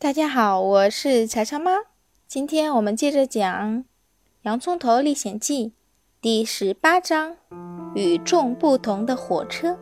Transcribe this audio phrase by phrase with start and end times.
[0.00, 1.72] 大家好，我是乔乔妈。
[2.28, 3.78] 今天我们接着讲
[4.42, 5.66] 《洋葱头历险记》
[6.20, 7.36] 第十八章：
[7.96, 9.76] 与众不同的火车。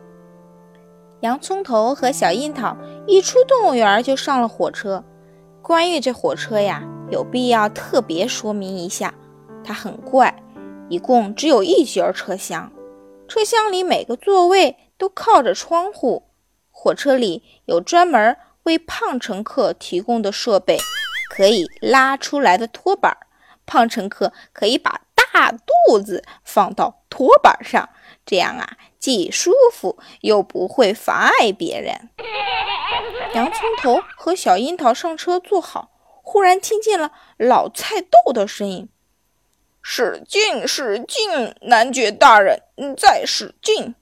[1.19, 2.75] 洋葱头和小樱桃
[3.05, 5.03] 一出动物园就上了火车。
[5.61, 9.13] 关于这火车呀，有必要特别说明一下，
[9.63, 10.43] 它很怪，
[10.89, 12.71] 一共只有一节车厢，
[13.27, 16.23] 车厢里每个座位都靠着窗户。
[16.71, 18.35] 火车里有专门。
[18.67, 20.77] 为胖乘客提供的设备，
[21.29, 23.15] 可以拉出来的拖板，
[23.65, 27.87] 胖乘客可以把大肚子放到拖板上，
[28.25, 32.09] 这样啊，既舒服又不会妨碍别人。
[33.33, 38.89] 洋葱头和小樱桃上车坐好，忽然听见了老菜豆的声音
[39.81, 42.63] ：“使劲，使劲，男爵大人，
[42.97, 43.95] 再使劲！”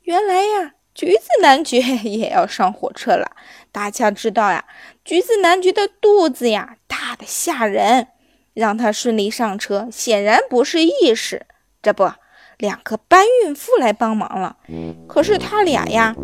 [0.00, 0.72] 原来呀。
[0.94, 3.32] 橘子男爵 也要上火车了。
[3.74, 4.64] 大家知道呀，
[5.04, 8.06] 橘子男爵的肚子呀大的吓人，
[8.52, 11.44] 让他顺利上车显然不是易事。
[11.82, 12.08] 这不，
[12.56, 14.58] 两个搬运夫来帮忙了。
[15.08, 16.14] 可是他俩呀，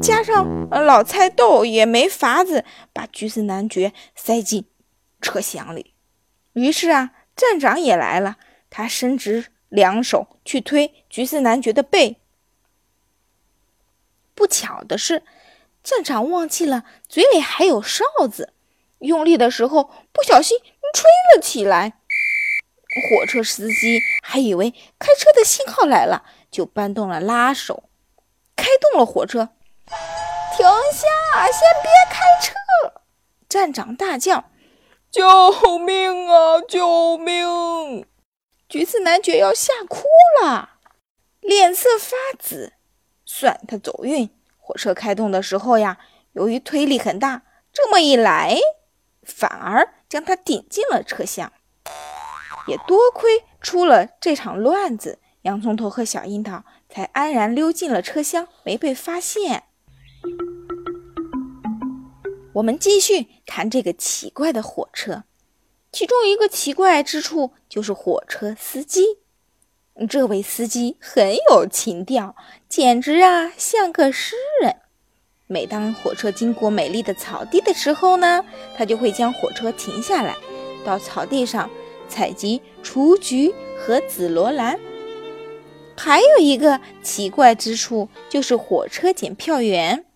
[0.00, 4.64] 加上老菜豆也没法子把橘子男爵塞进
[5.20, 5.94] 车厢里。
[6.52, 8.36] 于是啊，站长也来了，
[8.70, 12.18] 他伸直两手去推橘子男爵的背。
[14.36, 15.24] 不巧的是，
[15.84, 18.54] 站长忘记了嘴里还有哨子，
[19.00, 20.58] 用力的时候不小心
[20.94, 21.04] 吹
[21.34, 22.00] 了起来。
[23.10, 27.90] 火车司机还以为开车的信号来了，就搬动了拉手，
[28.56, 29.50] 开动了火车。
[30.56, 31.46] 停下！
[31.52, 33.02] 先别开车！
[33.48, 34.44] 站长大叫
[35.10, 36.60] ：“救命啊！
[36.60, 38.06] 救命！”
[38.68, 40.04] 橘子男爵要吓哭
[40.40, 40.78] 了，
[41.40, 42.72] 脸色发紫。
[43.26, 44.30] 算他走运，
[44.66, 45.98] 火车开动的时候呀，
[46.32, 48.56] 由于推力很大，这么一来，
[49.22, 51.52] 反而将它顶进了车厢。
[52.66, 59.64] 也多亏出了这场乱子，洋葱头和小樱桃才安然溜进了车厢，没被发现。
[62.54, 65.24] 我们继续看这个奇怪的火车，
[65.92, 69.18] 其中一个奇怪之处就是火车司机。
[70.08, 72.34] 这位司机很有情调，
[72.68, 74.76] 简直啊像个诗人。
[75.46, 78.44] 每当火车经过美丽的草地的时候呢，
[78.76, 80.34] 他就会将火车停下来，
[80.84, 81.70] 到草地上
[82.08, 84.80] 采集雏菊和紫罗兰。
[85.96, 90.06] 还有一个奇怪之处，就是火车检票员，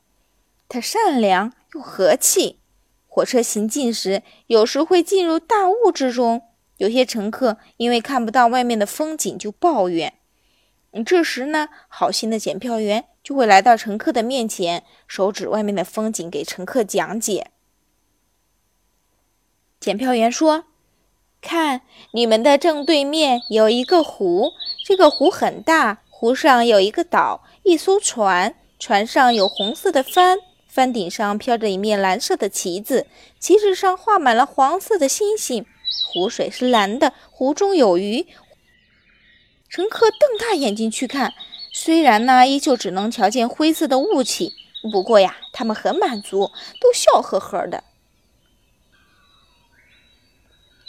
[0.68, 2.58] 他善良又和气。
[3.06, 6.42] 火车行进时，有时会进入大雾之中。
[6.78, 10.14] 有些乘客因为看不到外面的风景就抱怨，
[11.04, 17.50] 这时呢，好心的检票员就会来到乘客的面前，手指外面的风景给乘客讲解。
[19.78, 20.64] 检票员说
[21.40, 24.52] ：“看，你们的正对面有一个湖，
[24.84, 33.06] 这个湖很大，湖上有一个岛，一艘船，船上有红色的帆，帆顶上飘着一面蓝色的旗子，
[33.38, 35.66] 旗子上画满了黄色的星星。”
[36.06, 38.26] 湖水是蓝的，湖中有鱼。
[39.68, 41.34] 乘客瞪大眼睛去看，
[41.72, 44.54] 虽然呢，依旧只能瞧见灰色的雾气，
[44.90, 46.50] 不过呀，他们很满足，
[46.80, 47.84] 都笑呵呵的。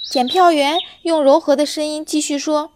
[0.10, 2.72] 检票员用柔和的声音继续说：“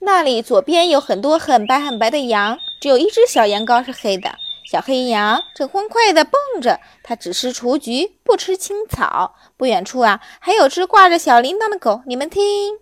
[0.00, 4.38] 那里左边有很多很白很白的羊，只有一只小羊羔是黑的。”
[4.70, 9.34] 小黑羊正欢快地蹦着，它只吃雏菊，不吃青草。
[9.56, 12.78] 不远处啊，还有只挂着小铃铛的狗，你们听，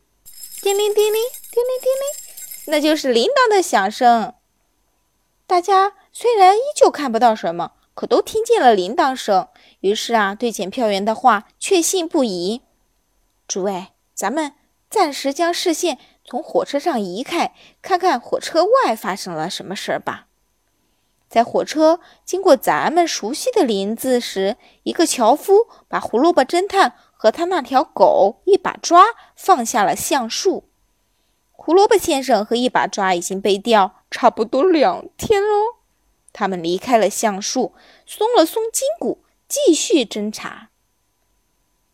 [0.61, 4.35] 叮铃叮铃，叮铃叮铃，那就是铃铛的响声。
[5.47, 9.47] 大家虽然依旧看不到什么，可都听见了铃铛声，
[9.79, 12.63] 于是啊，对检票员的话确信不疑。
[13.47, 14.55] 诸位，咱们
[14.91, 20.26] 暂时将视线从火车上移开，看看火车外发生了什么事儿吧。
[21.29, 30.65] 在火车经过咱们熟悉的林子时，一个樵夫把胡萝卜侦探和他那条狗一把抓放下了橡树。
[31.51, 35.77] 胡萝卜先生和一把抓已经被吊差不多两天喽。
[36.33, 37.75] 他们离开了橡树，
[38.07, 40.69] 松了松筋骨，继续侦查。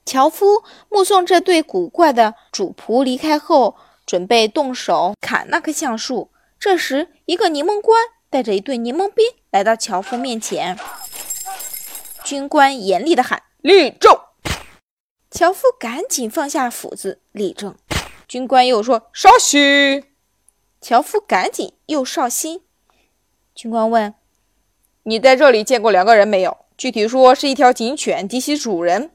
[0.05, 6.31] 樵夫目送这对古怪的主仆离开后，准备动手砍那棵橡树。
[6.58, 7.99] 这时，一个柠檬官。
[8.32, 10.79] 带着一队柠檬兵来到樵夫面前，
[12.25, 14.19] 军官严厉地喊：“立正！”
[15.31, 17.76] 樵夫赶紧放下斧子，立正。
[18.26, 20.06] 军官又说：“稍息！”
[20.81, 22.62] 樵夫赶紧又稍息。
[23.55, 24.14] 军官问
[25.05, 26.56] ：“你在这里见过两个人没有？
[26.79, 29.11] 具体说是一条警犬及其主人。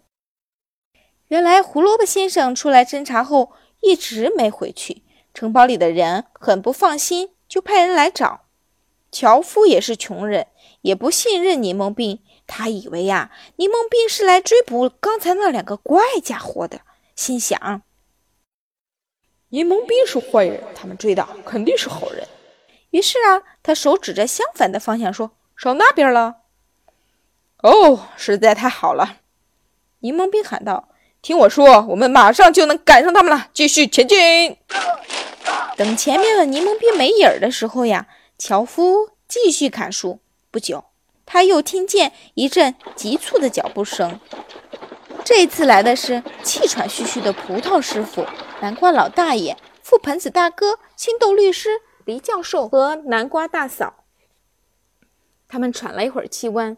[1.30, 5.02] 原来胡萝卜先生出来侦查后一直没回去，
[5.34, 8.44] 城堡里的人很不放心，就派人来找。
[9.20, 10.46] 樵夫也是穷人，
[10.82, 16.82] 也不信任柠檬兵，他以为呀，柠檬兵是来追捕刚才那两个怪家伙的，
[17.16, 17.82] 心想：
[19.50, 22.28] 柠檬兵是坏人，他们追的肯定是好人。
[22.92, 26.36] 于是啊，他手指着相反的方向说：“上那边了。”
[27.64, 29.18] 哦，实在太好了！
[30.02, 30.90] 柠檬兵喊道。
[31.24, 33.50] 听我说，我们马上就能赶上他们了。
[33.52, 34.58] 继续前进。
[35.76, 40.20] 等前面的柠檬兵没影儿的时候呀，樵夫继续砍树。
[40.52, 40.86] 不久，
[41.26, 44.20] 他又听见一阵急促的脚步声。
[45.24, 48.26] 这次来的是气喘吁吁的葡萄师傅、
[48.62, 54.06] 南瓜老大爷、覆盆子大哥、青豆律师、黎教授和南瓜大嫂。
[55.48, 56.78] 他们喘了一会儿气，问：“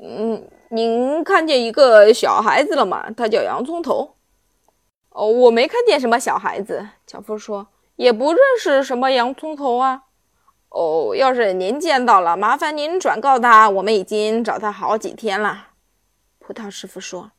[0.00, 3.10] 嗯。”您看见一个小孩子了吗？
[3.14, 4.16] 他叫洋葱头。
[5.10, 6.88] 哦，我没看见什么小孩子。
[7.06, 7.66] 樵夫说，
[7.96, 10.04] 也不认识什么洋葱头啊。
[10.72, 15.68] 哦，要是您见到了，麻烦您转告他，我们已经找他好几天了。
[16.38, 17.32] 葡萄师傅说。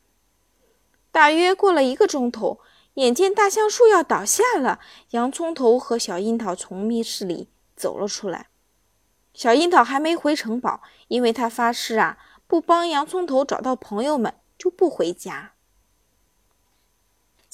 [1.12, 2.60] 大约过了一个钟头，
[2.94, 4.80] 眼见大橡树要倒下了，
[5.12, 8.50] 洋葱头和小樱桃从密室里走了出来。
[9.34, 12.18] 小樱桃还没回城堡，因为他发誓啊。
[12.46, 15.54] 不帮洋葱头找到朋友们，就不回家。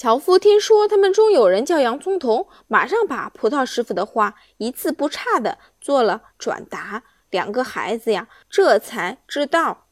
[0.01, 7.03] 樵夫听说他们中有人叫洋葱头，马上把葡萄师傅的话一字不差的做了转达。
[7.29, 9.87] 两个孩子呀，这才知道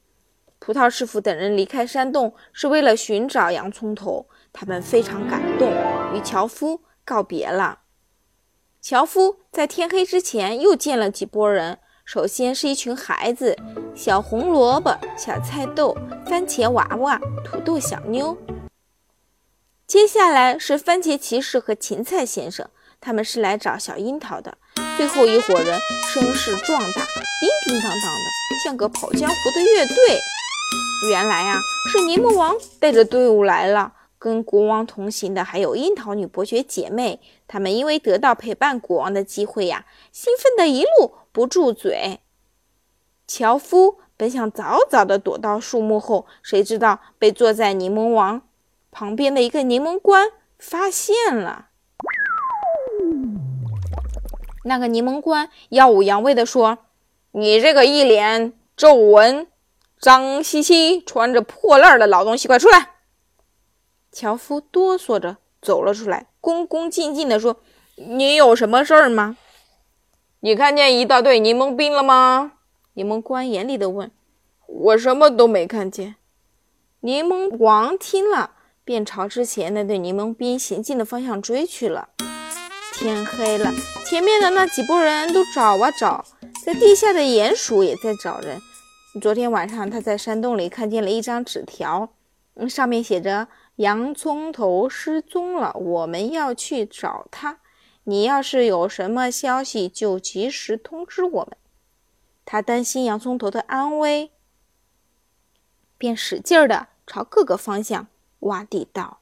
[0.59, 4.29] 葡萄师傅等人离开山洞是为了寻找洋葱头。
[4.53, 5.69] 他们非常感动，
[6.15, 7.79] 与樵夫告别了。
[8.79, 11.79] 樵夫在天黑之前又见了几拨人。
[12.05, 13.57] 首先是一群孩子，
[13.93, 15.93] 小红萝卜、小菜豆、
[16.25, 18.37] 番茄娃娃、土豆小妞。
[19.87, 22.69] 接下来是番茄骑士和芹菜先生，
[22.99, 24.57] 他们是来找小樱桃的。
[24.97, 25.79] 最后一伙人
[26.09, 27.01] 声势壮大，
[27.39, 30.19] 叮叮当当的，像个跑江湖的乐队。
[31.09, 31.57] 原来呀，
[31.89, 33.93] 是柠檬王带着队伍来了。
[34.19, 42.19] 跟国王同行的还有樱桃女伯爵姐妹，她们因为得到陪伴国王的机会呀，兴奋的一路不住嘴。
[43.25, 48.41] 樵夫本想早早的躲到树木后，谁知道被坐在柠檬王
[48.97, 51.67] 旁边的一个柠檬官发现了。
[54.63, 56.79] 那个柠檬官耀武扬威地说
[57.29, 59.45] ：“你这个一脸皱纹、
[59.99, 62.93] 脏兮兮、穿着破烂的老东西，快出来！”
[64.11, 67.57] 樵夫哆嗦着走了出来，恭恭敬敬地说
[67.97, 69.37] ：“你有什么事儿吗？
[70.39, 72.53] 你看见一大队柠檬兵了吗？”
[72.95, 74.09] 柠檬官严厉地问。
[74.65, 76.15] “我什么都没看见。”
[77.01, 78.55] 柠檬王听了，
[78.87, 82.07] 便朝之前那队柠檬兵行进的方向追去了。
[82.93, 83.69] 天黑了，
[84.05, 86.23] 前面的那几拨人都找啊找，
[86.63, 88.57] 在地下的鼹鼠也在找人。
[89.21, 92.13] 昨天晚上，他在山洞里看见了一张纸条，
[92.69, 93.49] 上面写着。
[93.75, 97.59] 洋葱头失踪了，我们要去找他。
[98.05, 101.55] 你要是有什么消息，就及时通知我们。
[102.43, 104.31] 他担心洋葱头的安危，
[105.99, 108.07] 便使劲儿的朝各个方向
[108.39, 109.19] 挖地道。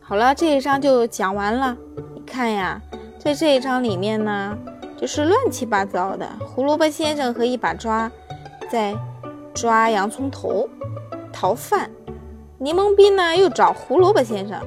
[0.00, 1.76] 好了，这一章就讲完了。
[2.14, 2.80] 你看呀，
[3.18, 4.56] 在这一章里面呢，
[4.96, 6.28] 就是乱七八糟的。
[6.46, 8.10] 胡萝卜先生和一把抓
[8.70, 8.94] 在
[9.54, 10.68] 抓洋葱头。
[11.32, 11.90] 逃犯，
[12.58, 14.60] 柠檬兵呢又找胡萝卜先生，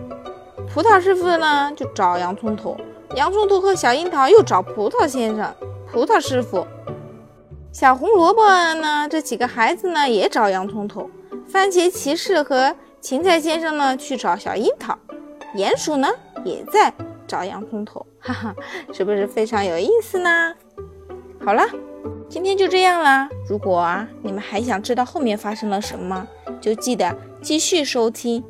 [0.68, 2.76] 葡萄师傅呢就找洋葱头，
[3.16, 5.56] 洋葱头和小樱桃又找葡萄先生、
[5.90, 6.68] 葡萄师傅，
[7.72, 8.42] 小红萝卜
[8.74, 11.10] 呢这几个孩子呢也找洋葱头，
[11.48, 14.98] 番茄骑士和芹菜先生呢去找小樱桃，
[15.56, 16.10] 鼹鼠呢
[16.44, 16.94] 也在
[17.28, 18.56] 找洋葱头， 哈哈，
[18.94, 20.54] 是不是非常有意思呢？
[21.44, 21.64] 好了，
[22.28, 23.30] 今天就这样啦。
[23.48, 26.28] 如果啊你们还想知道后面发生了什么？
[26.60, 28.44] 就记得继续收听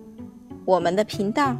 [0.63, 1.55] 我们的频道。